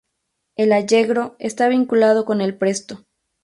[0.55, 3.05] El allegro está vinculado con el Presto.